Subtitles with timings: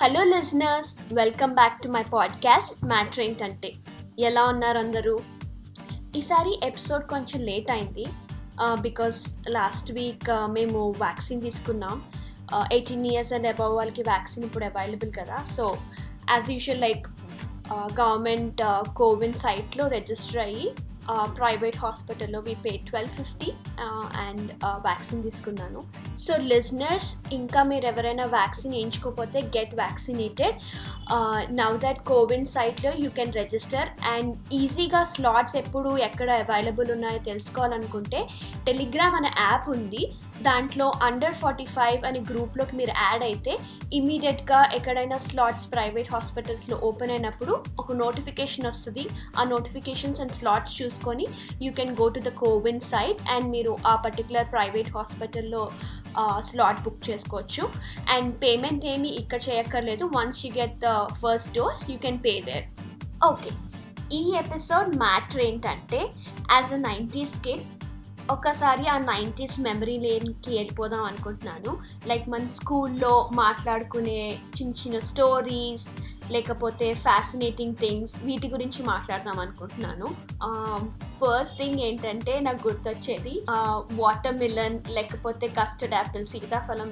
[0.00, 3.72] Hello listeners welcome back to my podcast matter ఏంటంటే
[4.18, 5.14] ఎలా ఉన్నారు అందరూ?
[6.16, 8.06] ఈసారి ఎపిసోడ్ కొంచెం లేట్ అయింది.
[8.80, 9.18] బికాస్
[9.48, 12.02] లాస్ట్ వీక్ మేము వ్యాక్సిన్ తీసుకున్నాం.
[12.72, 15.44] ఎయిటీన్ ఇయర్స్ అండ్ అబౌవ్ వాళ్ళకి వ్యాక్సిన్ ఇప్పుడు అవైలబుల్ కదా.
[15.56, 15.78] So
[16.30, 17.06] as usual like
[18.00, 18.62] government
[18.96, 20.72] CoWIN సైట్లో రిజిస్టర్ అయ్యి
[21.38, 23.50] ప్రైవేట్ హాస్పిటల్లో we pay twelve fifty
[24.26, 24.48] and
[24.86, 25.80] vaccine తీసుకున్నాను.
[26.24, 30.56] సో లిజనర్స్ ఇంకా మీరు ఎవరైనా vaccine వేయించుకోకపోతే get vaccinated
[31.60, 38.20] now that CoWIN సైట్లో యూ కెన్ రిజిస్టర్ అండ్ ఈజీగా స్లాట్స్ ఎప్పుడు ఎక్కడ అవైలబుల్ ఉన్నాయో తెలుసుకోవాలనుకుంటే
[38.68, 40.02] టెలిగ్రామ్ అనే యాప్ ఉంది.
[40.48, 43.52] దాంట్లో అండర్ ఫార్టీ ఫైవ్ అనే గ్రూప్లోకి మీరు యాడ్ అయితే
[43.98, 49.04] ఇమీడియట్గా ఎక్కడైనా స్లాట్స్ ప్రైవేట్ హాస్పిటల్స్లో ఓపెన్ అయినప్పుడు ఒక నోటిఫికేషన్ వస్తుంది.
[49.38, 51.26] ఆ నోటిఫికేషన్స్ అండ్ స్లాట్స్ పెట్టుకొని
[51.64, 55.62] you can go to the CoWIN site and మీరు ఆ పర్టికులర్ ప్రైవేట్ హాస్పిటల్లో
[56.48, 57.64] స్లాట్ బుక్ చేసుకోవచ్చు.
[58.14, 60.04] అండ్ పేమెంట్ ఏమి ఇక్కడ చేయక్కర్లేదు.
[60.16, 60.92] Once you get the
[61.22, 62.66] first dose you can pay there
[63.30, 63.50] okay
[64.18, 66.00] ఈ ఎపిసోడ్ మ్యాటర్ ఏంటంటే
[66.56, 67.66] యాజ్ అ నైంటీస్ కిడ్
[68.34, 71.72] ఒకసారి ఆ నైంటీస్ మెమరీ లేన్కి వెళ్ళిపోదాం అనుకుంటున్నాను.
[72.10, 74.20] లైక్ మన స్కూల్లో మాట్లాడుకునే
[74.56, 75.86] చిన్న చిన్న స్టోరీస్
[76.34, 80.08] లేకపోతే ఫ్యాసినేటింగ్ థింగ్స్ వీటి గురించి మాట్లాడదాం అనుకుంటున్నాను.
[81.20, 83.34] ఫస్ట్ థింగ్ ఏంటంటే నాకు గుర్తొచ్చేది
[84.00, 86.90] వాటర్ మిలన్ లేకపోతే కస్టర్డ్ యాపిల్ సీతాఫలం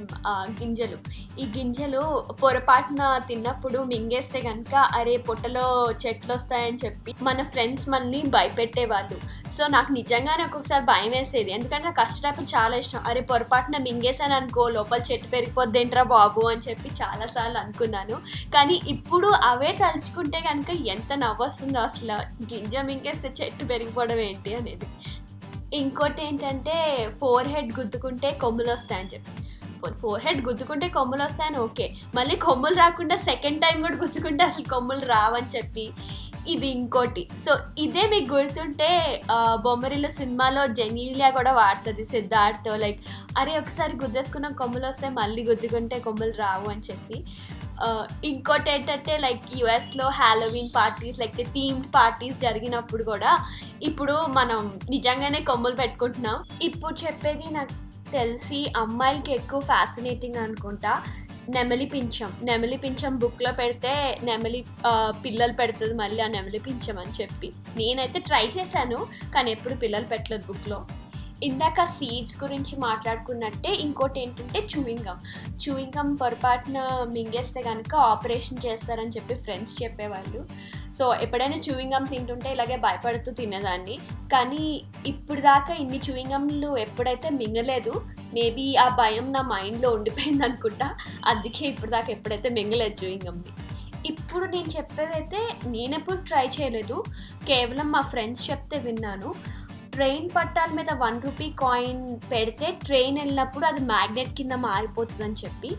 [0.61, 0.99] గింజలు.
[1.43, 2.03] ఈ గింజలు
[2.43, 5.67] పొరపాటున తిన్నప్పుడు మింగేస్తే కనుక అరే పొట్టలో
[6.05, 9.19] చెట్లు వస్తాయని చెప్పి మన ఫ్రెండ్స్ మనల్ని భయపెట్టేవాళ్ళు.
[9.57, 11.51] సో నాకు నిజంగా నాకు ఒకసారి భయం వేసేది.
[11.57, 13.03] ఎందుకంటే నాకు కస్టర్డ్ యాపిల్ చాలా ఇష్టం.
[13.11, 18.19] అరే పొరపాటున మింగేసాను అనుకో లోపల చెట్టు పెరిగిపోద్ది ఏంట్రా బాబు అని చెప్పి చాలాసార్లు అనుకున్నాను.
[18.57, 22.17] కానీ ఇప్పుడు అవే తలుచుకుంటే కనుక ఎంత నవ్వొస్తుందో అసలు.
[22.51, 24.89] గింజ మింకేస్తే చెట్టు పెరిగిపోవడం ఏంటి అనేది.
[25.81, 26.75] ఇంకోటి ఏంటంటే
[27.21, 29.33] ఫోర్ హెడ్ గుద్దుకుంటే కొమ్ములు వస్తాయని చెప్పి.
[30.03, 31.87] ఫోర్ హెడ్ గుద్దుకుంటే కొమ్ములు వస్తాయని ఓకే.
[32.15, 35.85] మళ్ళీ కొమ్ములు రాకుండా సెకండ్ టైం కూడా గుద్దుకుంటే అసలు కొమ్ములు రావని చెప్పి.
[36.53, 37.23] ఇది ఇంకోటి.
[37.45, 37.53] సో
[37.85, 38.89] ఇదే మీకు గుర్తుంటే
[39.65, 42.69] బొమ్మరిలో సినిమాలో జెనీలియా కూడా వాడుతుంది సిద్ధార్థ్.
[42.85, 43.01] లైక్
[43.41, 47.19] అరే ఒకసారి గుద్దేసుకున్న కొమ్ములు వస్తే మళ్ళీ గుద్దుకుంటే కొమ్ములు రావు అని చెప్పి.
[48.25, 53.33] ఇంకోటి ఏంటంటే లైక్ యుఎస్లో Halloween parties like themed parties జరిగినప్పుడు కూడా
[53.83, 54.61] ఇప్పుడు మనం
[54.95, 56.39] నిజంగానే కొమ్ములు పెట్టుకుంటున్నాం.
[56.69, 57.75] ఇప్పుడు చెప్పేది నాకు
[58.13, 60.93] తెలిసి అమ్మాయిలకి ఎక్కువ ఫ్యాసినేటింగ్ అనుకుంటా
[61.55, 62.31] నెమలి పింఛం.
[62.43, 63.93] నెమలి పింఛం బుక్లో పెడితే
[64.29, 64.61] నెమలి
[65.25, 67.49] పిల్లలు పెడుతుంది మళ్ళీ ఆ నెమలి పింఛం అని చెప్పి.
[67.77, 68.99] నేనైతే ట్రై చేశాను
[69.35, 70.79] కానీ ఎప్పుడు పిల్లలు పెట్టలేదు బుక్లో
[71.43, 75.21] ఇందాక సీడ్స్ గురించి మాట్లాడుకున్నట్టే ఇంకోటి ఏంటంటే చూయింగమ్
[75.57, 76.79] చూయింగమ్ పొరపాటున
[77.13, 80.47] మింగేస్తే కనుక ఆపరేషన్ చేస్తారని చెప్పి ఫ్రెండ్స్ చెప్పేవాళ్ళు.
[80.93, 83.99] సో ఎప్పుడైనా చూయింగమ్ తింటుంటే ఇలాగే భయపడుతూ తినేదాన్ని.
[84.33, 88.05] కానీ ఇప్పుడు దాకా ఇన్ని చూయింగమ్లు ఎప్పుడైతే మింగలేదు
[88.35, 90.97] మేబీ ఆ భయం నా మైండ్లో ఉండిపోయింది అనుకుంటా.
[91.25, 93.53] అందుకే ఇప్పుడు దాకా ఎప్పుడైతే మింగలేదు చూయింగమ్ని
[94.07, 97.05] ఇప్పుడు నేను చెప్పేదైతే నేనెప్పుడు ట్రై చేయలేదు.
[97.49, 99.35] కేవలం మా ఫ్రెండ్స్ చెప్తే విన్నాను.
[99.97, 105.71] ట్రైన్ పట్టాల మీద వన్ రూపీ కాయిన్ పెడితే ట్రైన్ వెళ్ళినప్పుడు అది మ్యాగ్నెట్ కింద మారిపోతుందని చెప్పి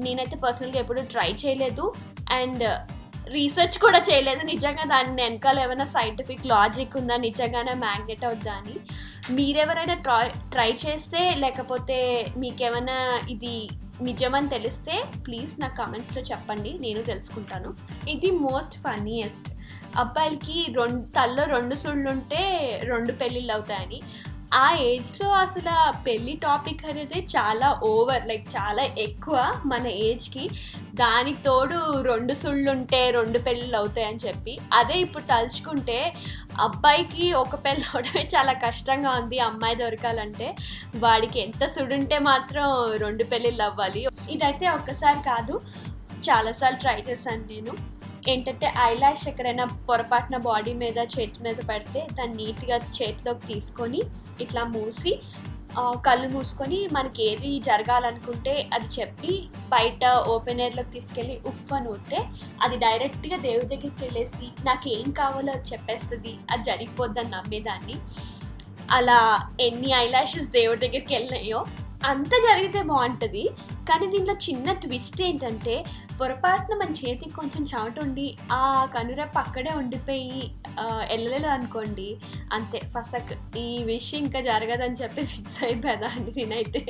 [0.00, 1.92] నేనైతే పర్సనల్గా ఎప్పుడు ట్రై చేయలేదు.
[2.30, 2.64] అండ్
[3.28, 4.42] రీసెర్చ్ కూడా చేయలేదు.
[4.42, 7.16] నిజంగా దాని వెనకాల ఏమైనా సైంటిఫిక్ లాజిక్ ఉందా?
[7.16, 8.76] నిజంగానే మ్యాగ్నెట్ అవుద్దా అని.
[9.30, 13.68] మీరెవరైనా ట్రై ట్రై చేస్తే లేకపోతే మీకేమైనా ఇది
[14.02, 17.74] నిజమని తెలిస్తే ప్లీజ్ నా కమెంట్స్లో చెప్పండి నేను తెలుసుకుంటాను.
[18.08, 19.48] ఇది మోస్ట్ ఫన్నీయెస్ట్
[19.98, 22.42] అబ్బాయిలకి రెండు తల్లో రెండు సుళ్ళు ఉంటే
[22.84, 24.02] రెండు పెళ్ళిళ్ళు అవుతాయని.
[24.54, 30.48] ఆ ఏజ్లో అసలు పెళ్ళి టాపిక్ అనేది చాలా ఓవర్ లైక్ చాలా ఎక్కువ మన ఏజ్కి
[30.94, 34.58] దానికి తోడు రెండు సుళ్ళు ఉంటే రెండు పెళ్ళిళ్ళు అవుతాయని చెప్పి.
[34.72, 36.12] అదే ఇప్పుడు తలుచుకుంటే
[36.60, 40.56] అబ్బాయికి ఒక పెళ్ళి అవడమే చాలా కష్టంగా ఉంది అమ్మాయి దొరకాలంటే.
[40.96, 42.64] వాడికి ఎంత సుడుంటే మాత్రం
[43.04, 44.02] రెండు పెళ్ళిళ్ళు అవ్వాలి.
[44.30, 45.60] ఇదైతే ఒక్కసారి కాదు
[46.28, 47.74] చాలాసార్లు ట్రై చేశాను నేను.
[48.28, 54.00] ఏంటంటే ఐలాష్ ఎక్కడైనా పొరపాటున బాడీ మీద చేతి మీద పెడితే దాన్ని నీట్గా చేతిలోకి తీసుకొని
[54.40, 55.12] ఇట్లా మూసి
[56.06, 59.32] కళ్ళు మూసుకొని మనకి ఏది జరగాలనుకుంటే అది చెప్పి
[59.68, 62.20] బయట ఓపెన్ ఎయిర్లోకి తీసుకెళ్ళి ఉఫ్ అని ఊతే
[62.64, 67.96] అది డైరెక్ట్గా దేవుడి దగ్గరికి వెళ్ళేసి నాకు ఏం కావాలో అది చెప్పేస్తుంది అది జరిగిపోద్దని నమ్మేదాన్ని.
[68.98, 69.18] అలా
[69.60, 71.60] ఎన్ని ఐలాషెస్ దేవుడి దగ్గరికి వెళ్ళినాయో
[72.04, 73.44] అంత జరిగితే బాగుంటుంది.
[73.88, 75.74] కానీ దీంట్లో చిన్న ట్విస్ట్ ఏంటంటే
[76.20, 78.26] పొరపాటున మన చేతికి కొంచెం చాటు ఉండి
[78.58, 78.60] ఆ
[78.94, 80.38] కనురెప్ప అక్కడే ఉండిపోయి
[81.10, 82.08] వెళ్ళలేదు అనుకోండి
[82.56, 83.32] అంతే ఫసక్
[83.64, 86.82] ఈ విషయం ఇంకా జరగదని చెప్పి ఫిక్స్ అయిపోయేదాన్ని నేనైతే.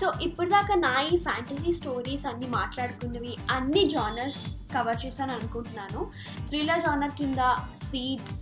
[0.00, 4.44] సో ఇప్పుడు దాకా నా ఈ ఫ్యాంటసీ స్టోరీస్ అన్నీ మాట్లాడుకున్నవి అన్ని జానర్స్
[4.74, 6.00] కవర్ చేశాను అనుకుంటున్నాను.
[6.48, 7.42] థ్రిల్లర్ జానర్ కింద
[7.86, 8.38] సీడ్స్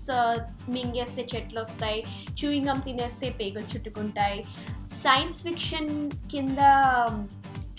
[0.74, 2.00] మింగేస్తే చెట్లు వస్తాయి
[2.40, 4.40] చూయింగం తినేస్తే పేగలు చుట్టుకుంటాయి.
[5.02, 5.92] సైన్స్ ఫిక్షన్
[6.32, 6.58] కింద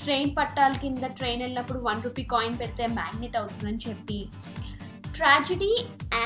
[0.08, 4.20] ట్రైన్ పట్టాల కింద ట్రైన్ వెళ్ళినప్పుడు వన్ రూపీ కాయిన్ పెడితే మ్యాగ్నెట్ అవుతుందని చెప్పి.
[5.16, 5.74] Tragedy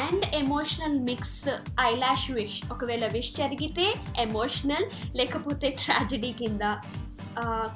[0.02, 1.50] and emotional mix
[1.82, 3.86] eyelash wish ఒకవేళ విష్ జరిగితే
[4.20, 4.86] ఎమోషనల్
[5.18, 6.62] లేకపోతే ట్రాజడీ కింద.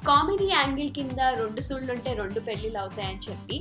[0.10, 3.58] కామెడీ యాంగిల్ కింద రెండు సూళ్ళు ఉంటే రెండు పెళ్ళిళ్ళు అవుతాయని చెప్పి.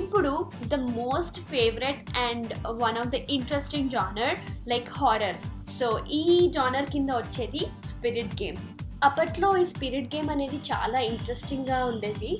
[0.00, 0.32] ఇప్పుడు
[0.66, 2.52] the most favourite and
[2.84, 4.38] one of the interesting genre
[4.68, 5.40] like horror
[5.78, 5.88] so
[6.20, 6.24] ఈ
[6.56, 8.60] జానర్ కింద వచ్చేది స్పిరిట్ గేమ్
[9.06, 12.30] అప్పట్లో ఈ స్పిరిట్ గేమ్ అనేది చాలా ఇంట్రెస్టింగ్గా ఉండేది.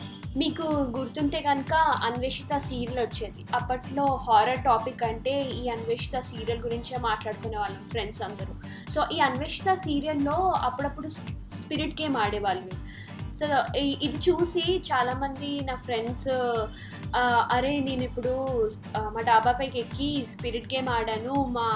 [0.41, 0.67] మీకు
[0.97, 1.73] గుర్తుంటే కనుక
[2.07, 3.43] అన్వేషిత సీరియల్ వచ్చేది.
[3.59, 8.55] అప్పట్లో హారర్ టాపిక్ అంటే ఈ అన్వేషిత సీరియల్ గురించే మాట్లాడుకునే వాళ్ళం ఫ్రెండ్స్ అందరూ.
[8.95, 10.37] సో ఈ అన్వేషిత సీరియల్లో
[10.69, 11.11] అప్పుడప్పుడు
[11.63, 12.73] స్పిరిట్ గేమ్ ఆడేవాళ్ళు.
[13.39, 13.47] సో
[14.07, 16.29] ఇది చూసి చాలామంది నా ఫ్రెండ్స్
[17.57, 18.33] అరే నేను ఇప్పుడు
[19.15, 21.35] మా డాబా పైకి ఎక్కి స్పిరిట్ గేమ్ ఆడాను.
[21.57, 21.67] మా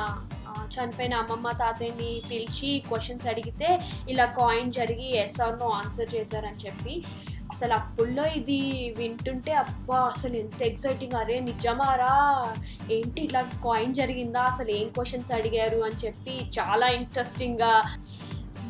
[0.69, 7.05] చనిపోయిన అమ్మమ్మ తాతయ్యని పిలిచి క్వశ్చన్స్ అడిగితే ఇలా కాయిన్ జరిగి ఎస్ ఆర్ నో ఆన్సర్ చేశారని చెప్పి.
[7.53, 12.47] అసలు అప్పుల్లో ఇది వింటుంటే అబ్బా అసలు ఎంత ఎక్సైటింగ్ అరే నిజమారా?
[12.93, 14.41] ఏంటి ఇట్లా కాయిన్ జరిగిందా?
[14.41, 15.77] అసలు ఏం క్వశ్చన్స్ అడిగారు?
[15.77, 17.83] అని చెప్పి చాలా ఇంట్రెస్టింగ్గా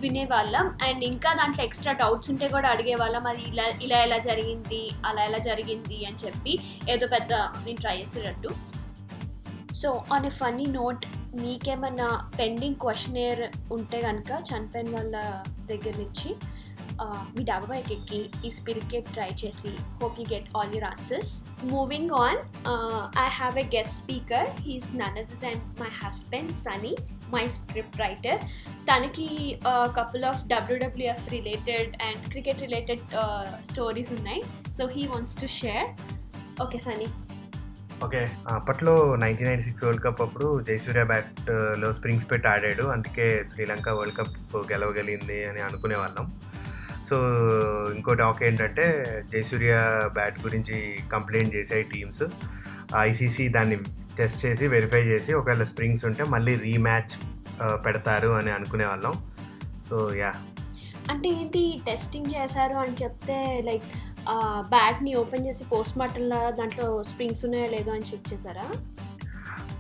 [0.00, 0.78] వినేవాళ్ళం.
[0.88, 3.26] అండ్ ఇంకా దాంట్లో ఎక్స్ట్రా డౌట్స్ ఉంటే కూడా అడిగేవాళ్ళం.
[3.26, 4.90] అది ఇలా ఇలా ఎలా జరిగింది?
[5.06, 6.06] అలా ఎలా జరిగింది?
[6.06, 6.58] అని చెప్పి
[6.90, 8.48] ఏదో పెద్ద నేను ట్రై చేసేటట్టు
[9.74, 13.42] so on a funny note మీకేమన్నా పెండింగ్ క్వశ్చనేర్
[13.72, 15.16] ఉంటే కనుక చనిపోయిన వాళ్ళ
[15.70, 16.30] దగ్గర నుంచి
[17.34, 21.32] మీ డాబాకి ఎక్కి ఈ స్పిరికెట్ ట్రై చేసి hope you get all your answers.
[21.64, 22.40] Moving on
[23.24, 26.92] I have a guest speaker he's none other than my husband Sunny
[27.34, 28.40] my script writer
[28.90, 29.60] తనకి
[29.98, 33.00] couple of WWF related and cricket related
[33.70, 34.42] stories ఉన్నాయి.
[34.78, 35.88] So he wants to share
[36.62, 37.06] okay Sunny
[38.04, 42.82] okay అప్పట్లో nineteen ninety six world cup అప్పుడు Jayasuriya బ్యాట్లో springs పెట్టి ఆడాడు.
[42.82, 46.32] అందుకే Sri Lanka world cup గెలవగలిగింది అని అనుకునే వాళ్ళం.
[47.10, 47.16] సో
[47.94, 48.86] ఇంకో టాక్ ఏంటంటే
[49.32, 52.22] జయసూర్య బ్యాట్ గురించి కంప్లైంట్ చేసాయి టీమ్స్.
[52.96, 53.76] ఐసీసీ దాన్ని
[54.18, 57.18] టెస్ట్ చేసి వెరిఫై చేసి ఒకవేళ స్ప్రింగ్స్ ఉంటే మళ్ళీ రీమ్యాచ్
[57.86, 59.14] పెడతారు అని అనుకునే వాళ్ళం.
[59.90, 60.34] So yeah.
[61.10, 63.82] అంటే ఏంటి టెస్టింగ్ చేశారు అని చెప్తే లైక్
[64.68, 68.66] బ్యాట్ని ఓపెన్ చేసి పోస్ట్ మార్టంలా దాంట్లో స్ప్రింగ్స్ ఉన్నాయో లేదో అని చెక్ చేశారా?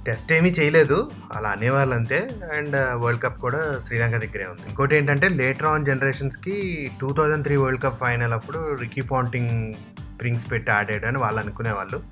[0.06, 1.10] టెస్ట్ ఏమీ చేయలేదు.
[1.32, 4.62] అలా అనేవాళ్ళు అంతే అండ్ వరల్డ్ కప్ కూడా శ్రీలంక దగ్గరే ఉంది.
[4.68, 9.74] ఇంకోటి ఏంటంటే later on జనరేషన్స్కి two thousand three world cup final అప్పుడు రికీ పాంటింగ్
[10.14, 12.02] స్ప్రింగ్స్ పెట్టి ఆడాడు అని వాళ్ళు అనుకునేవాళ్ళు.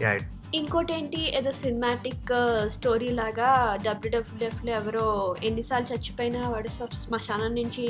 [0.00, 0.18] యా
[0.54, 1.36] ఇంకోటి ఏంటి?
[1.36, 2.30] ఏదో సినిమాటిక్
[2.66, 7.84] స్టోరీ లాగా డబ్ల్యూడబ్ల్యూఎఫ్లో ఎవరో ఎన్నిసార్లు చచ్చిపోయినా వాడు శ్మశానం నుంచి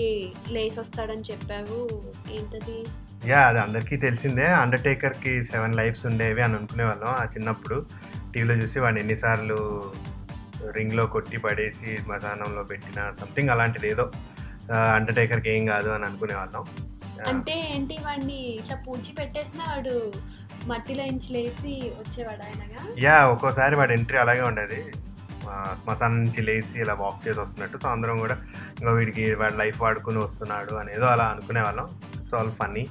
[0.50, 2.02] లేసి వస్తాడని చెప్పావు.
[2.32, 2.84] ఏంటది?
[3.22, 4.46] యా అది అందరికీ తెలిసిందే.
[4.62, 7.76] అండర్టేకర్కి సెవెన్ లైఫ్స్ ఉండేవి అని అనుకునేవాళ్ళం ఆ చిన్నప్పుడు
[8.32, 9.58] టీవీలో చూసి వాడిని ఎన్నిసార్లు
[10.76, 14.04] రింగ్లో కొట్టి పడేసి శ్మశానంలో పెట్టిన సంథింగ్ అలాంటిది ఏదో
[14.96, 16.64] అండర్టేకర్కి ఏం కాదు అని అనుకునేవాళ్ళం
[17.14, 17.26] Yeah.
[17.30, 19.92] అంటే ఏంటి వాడిని ఇట్లా పూడ్చి పెట్టేసినా వాడు
[20.68, 21.02] మట్టిలో
[21.34, 22.80] లేసి వచ్చేవాడు ఆయనగా?
[23.02, 24.78] యా ఒక్కోసారి వాడి ఎంట్రీ అలాగే ఉండేది.
[25.80, 27.76] శ్మశానం నుంచి లేచి ఇలా వాక్ చేసి వస్తున్నట్టు.
[27.76, 28.36] సో అందరం కూడా
[28.78, 31.86] ఇంకా వీడికి వాడి లైఫ్ వాడుకుని వస్తున్నాడు అనేదో అలా అనుకునే వాళ్ళం.
[32.28, 32.84] సో ఆల్ ఫన్నీ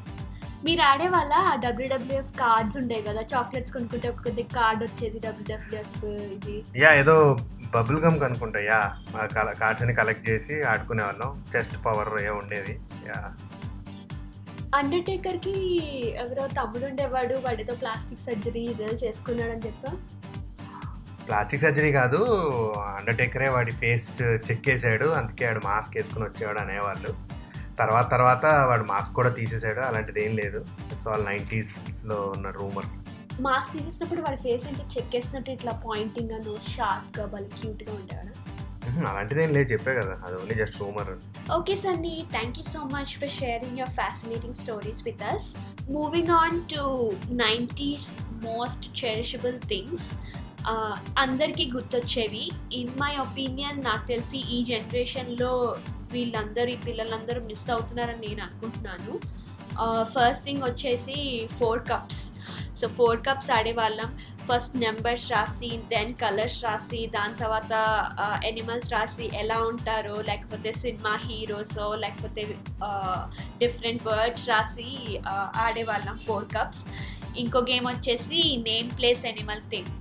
[0.66, 5.98] మీరు ఆడే వాళ్ళ డబ్ల్యూడబ్ల్యూఎఫ్ కార్డ్స్ ఉండేవి కదా చాక్లెట్స్ కొనుక్కుంటే ఒక్కొక్కటి కార్డ్ వచ్చేది డబ్ల్యూడబ్ల్యూఎఫ్
[6.36, 6.56] ఇది.
[6.80, 7.16] యా ఏదో
[7.74, 8.82] బబుల్ గమ్ కనుకుంటా యా.
[9.60, 11.32] కార్డ్స్ అని కలెక్ట్ చేసి ఆడుకునే వాళ్ళం.
[11.56, 12.76] చెస్ట్ పవర్ ఏ ఉండేది
[13.08, 13.20] యా.
[14.76, 15.56] అండర్టేకర్కి
[16.16, 19.92] ఎవరో తమ్ముడు ఉండేవాడు వాడితో ప్లాస్టిక్ సర్జరీ ఇదో చేసుకున్నాడు అని చెప్పా?
[21.26, 22.20] ప్లాస్టిక్ సర్జరీ కాదు
[22.92, 24.08] అండర్టేకరే వాడి ఫేస్
[24.48, 27.12] చెక్ చేసాడు అందుకే వాడు మాస్క్ వేసుకుని వచ్చేవాడు అనేవాళ్ళు.
[27.80, 30.66] తర్వాత తర్వాత వాడు మాస్క్ కూడా తీసేసాడు అలాంటిది ఏం లేదు.
[31.04, 32.86] సో ఆల్ నైంటీస్లో ఉన్న రూమర్.
[33.42, 38.62] మాస్క్ తీసేసినప్పుడు వాడి ఫేస్ అంటే చెక్ వేసినట్టు ఇట్లా పాయింటింగ్గా షార్ప్గా భలే క్యూట్గా ఉండేవాడు
[39.08, 40.18] అలాంటిది లేదు చెప్పే కదా.
[40.26, 41.10] అది only just rumour.
[41.72, 45.44] Sunny, thank you so much for sharing your fascinating stories with us.
[45.98, 50.00] Moving on to 90s most cherishable things.
[50.62, 52.52] Uh, అందరికీ గుర్తొచ్చేవి.
[52.74, 55.76] ఇన్ మై ఒపీనియన్ నాకు తెలిసి ఈ జనరేషన్లో
[56.12, 59.20] వీళ్ళందరూ ఈ పిల్లలందరూ మిస్ అవుతున్నారని నేను అనుకుంటున్నాను.
[60.04, 62.34] ఫస్ట్ థింగ్ వచ్చేసి four cups
[62.80, 64.10] so four cups ఆడేవాళ్ళం
[64.48, 67.74] ఫస్ట్ నెంబర్స్ రాసి దెన్ కలర్స్ రాసి దాని తర్వాత
[68.46, 72.44] ఎనిమల్స్ రాసి ఎలా ఉంటారో లేకపోతే సినిమా హీరోసో లేకపోతే
[73.58, 74.90] డిఫరెంట్ వర్డ్స్ రాసి
[75.58, 76.86] ఆడేవాళ్ళం ఫోర్ కప్స్
[77.38, 79.92] ఇంకో గేమ్ వచ్చేసి name place animal thing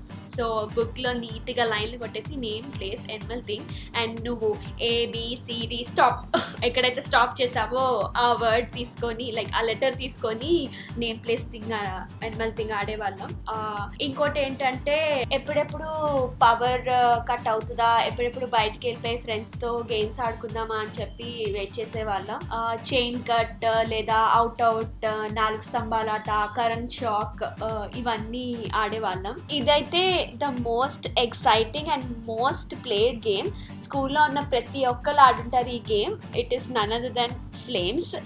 [0.41, 3.67] so బుక్లో నీట్గా లైన్లు కొట్టేసి name place animal thing
[4.03, 4.51] and నువ్వు
[4.91, 6.21] A B C D stop
[6.69, 7.85] ఎక్కడైతే స్టాప్ చేసావో
[8.25, 10.53] ఆ వర్డ్ తీసుకొని లైక్ ఆ లెటర్ తీసుకొని
[11.03, 11.73] name place thing
[12.29, 13.31] animal thing ఆడేవాళ్ళం.
[14.07, 14.97] ఇంకోటి ఏంటంటే
[15.33, 15.91] ఎప్పుడెప్పుడు
[16.45, 16.87] పవర్
[17.31, 22.41] కట్ అవుతుందా ఎప్పుడెప్పుడు బయటికి వెళ్ళిపోయి ఫ్రెండ్స్తో గేమ్స్ ఆడుకుందామా అని చెప్పి వెయిట్ చేసేవాళ్ళం.
[22.91, 25.07] చైన్ కట్ లేదా అవుట్ అవుట్
[25.41, 27.43] నాలుగు స్తంభాల ఆట కరెంట్ షాక్
[28.01, 28.47] ఇవన్నీ
[28.83, 29.37] ఆడేవాళ్ళం.
[29.59, 30.05] ఇదైతే
[30.37, 36.55] the most exciting and most played game స్కూల్లో ఉన్న ప్రతి ఒక్కరు ఆడుంటారు ఈ game it
[36.55, 38.17] is none other than FLAMES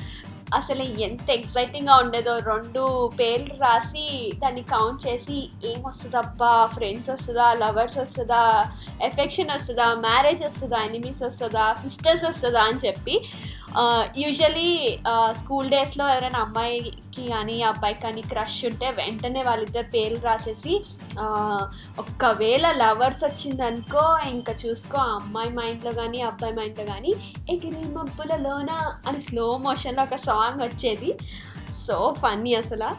[0.55, 2.39] అసలు ఎంత ఎక్సైటింగ్గా ఉండేదో.
[2.39, 7.53] రెండు పేర్లు రాసి దాన్ని కౌంట్ చేసి ఏం వస్తుందబ్బా ఫ్రెండ్స్ వస్తుందా?
[7.53, 8.65] లవర్స్ వస్తుందా?
[9.03, 9.95] ఎఫెక్షన్ వస్తుందా?
[9.95, 10.79] మ్యారేజ్ వస్తుందా?
[10.79, 11.75] ఎనిమీస్ వస్తుందా?
[11.75, 12.63] సిస్టర్స్ వస్తుందా?
[12.63, 13.25] అని చెప్పి
[14.16, 14.71] యూజువలీ
[15.33, 20.75] స్కూల్ డేస్లో ఎవరైనా అమ్మాయికి కానీ అబ్బాయికి కానీ క్రష్ ఉంటే వెంటనే వాళ్ళిద్దరు పేర్లు రాసేసి
[21.19, 21.62] uh,
[21.99, 27.12] ఒకవేళ ఒక్కవేళ లవర్స్ వచ్చిందనుకో ఇంకా చూసుకో ఆ అమ్మాయి మైండ్లో కానీ అబ్బాయి మైండ్లో కానీ
[27.50, 28.71] ఎగిరి మబ్బులలోన
[29.09, 31.11] అని స్లో మోషన్లో ఒక సాంగ్ వచ్చేది.
[31.76, 32.90] సో ఫన్నీ అసలు.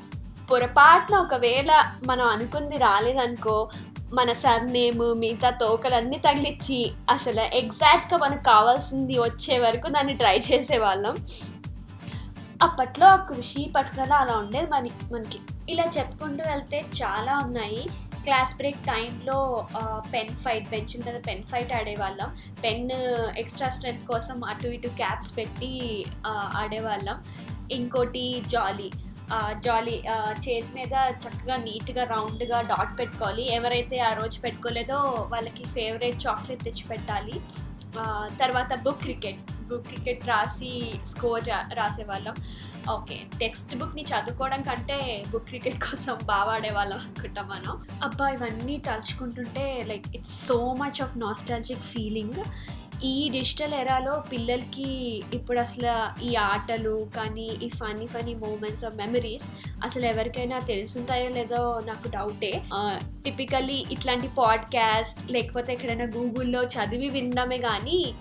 [0.51, 1.72] పొరపాటున ఒకవేళ
[2.08, 3.58] మనం అనుకుంది రాలేదనుకో
[4.15, 6.79] మన సర్నేమ్ మిగతా తోకలన్నీ తగిలిచ్చి
[7.10, 11.15] అసలు ఎగ్జాక్ట్గా మనకు కావాల్సింది వచ్చే వరకు దాన్ని ట్రై చేసేవాళ్ళం.
[12.63, 15.39] అప్పట్లో ఆ కృషి పట్టుదల అలా ఉండేది మన మనకి.
[15.69, 17.81] ఇలా చెప్పుకుంటూ వెళ్తే చాలా ఉన్నాయి.
[18.24, 19.39] క్లాస్ బ్రేక్ టైంలో
[20.13, 22.29] పెన్ ఫైట్ బెంచ్ మీద పెన్ ఫైట్ ఆడేవాళ్ళం.
[22.63, 22.91] పెన్
[23.38, 25.74] ఎక్స్ట్రా స్ట్రెంత్ కోసం అటు ఇటు క్యాప్స్ పెట్టి
[26.57, 27.17] ఆడేవాళ్ళం.
[27.72, 28.89] ఇంకోటి జాలీ.
[29.65, 29.98] జాలీ
[30.46, 33.46] చేతి మీద చక్కగా నీట్గా రౌండ్గా డాట్ పెట్టుకోవాలి.
[33.58, 35.00] ఎవరైతే ఆ రోజు పెట్టుకోలేదో
[35.34, 37.38] వాళ్ళకి ఫేవరెట్ చాక్లెట్ తెచ్చి పెట్టాలి
[38.41, 40.72] తర్వాత బుక్ క్రికెట్ బుక్ క్రికెట్ రాసి
[41.12, 42.36] స్కోర్ రా రాసేవాళ్ళం.
[42.94, 44.98] ఓకే టెక్స్ట్ బుక్ని చదువుకోవడం కంటే
[45.32, 47.74] బుక్ క్రికెట్ కోసం బాగా ఆడేవాళ్ళం అనుకుంటాం మనం.
[48.08, 52.39] అబ్బా ఇవన్నీ తలుచుకుంటుంటే like it's so much of nostalgic feeling
[53.06, 59.52] ఈ డిజిటల్ ఎరాలో పిల్లలకి ఇప్పుడు అసలు ఈ ఆటలు కానీ ఈ funny funny moments of memories
[59.84, 62.64] అసలు ఎవరికైనా తెలుసుంటాయో లేదో నాకు డౌటే.
[63.26, 68.14] టిపికల్లీ ఇట్లాంటి పాడ్కాస్ట్ లేకపోతే ఎక్కడైనా గూగుల్లో చదివి వినడమే కానీ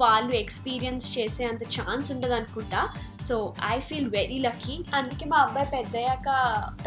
[0.00, 2.88] వాళ్ళు ఎక్స్పీరియన్స్ చేసే అంత ఛాన్స్ ఉండదు అనుకుంటా
[3.22, 4.84] so I feel very lucky.
[4.94, 6.28] అందుకే మా అబ్బాయి పెద్దయ్యాక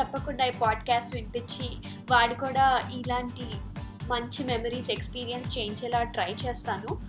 [0.01, 1.69] తప్పకుండా ఈ పాడ్కాస్ట్ వినిపించి
[2.11, 3.45] వాడు కూడా ఇలాంటి
[4.07, 6.99] మంచి మెమరీస్ ఎక్స్పీరియన్స్ చేయించేలా ట్రై చేస్తాను.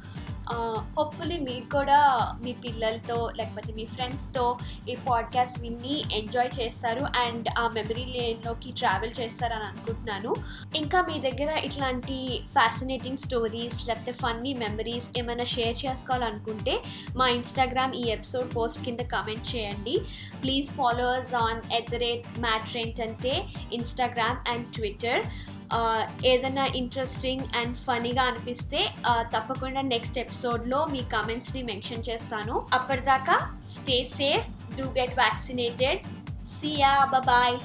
[0.98, 1.98] హోప్ఫుల్లీ మీరు కూడా
[2.42, 9.20] మీ పిల్లలతో లేకపోతే మీ ఫ్రెండ్స్తో ఈ పాడ్కాస్ట్ విని ఎంజాయ్ చేస్తారు అండ్ ఆ మెమరీ లేన్లోకి ట్రావెల్
[9.20, 10.34] చేస్తారని అనుకుంటున్నాను.
[10.76, 16.82] ఇంకా మీ దగ్గర ఇట్లాంటి ఫ్యాసినేటింగ్ స్టోరీస్ లేకపోతే ఫన్నీ మెమరీస్ ఏమైనా షేర్ చేసుకోవాలనుకుంటే
[17.16, 19.98] మా ఇన్స్టాగ్రామ్ ఈ ఎపిసోడ్ పోస్ట్ కింద కమెంట్ చేయండి.
[20.42, 25.22] Please followers on at the rate matter అంటే ఇన్స్టాగ్రామ్ అండ్ ట్విట్టర్
[26.24, 32.66] ఏదైనా ఇంట్రెస్టింగ్ అండ్ ఫనీగా అనిపిస్తే తప్పకుండా నెక్స్ట్ ఎపిసోడ్లో మీ కమెంట్స్ని మెన్షన్ చేస్తాను.
[32.72, 36.00] అప్పటిదాకా stay safe do get vaccinated
[36.48, 37.58] see ya bye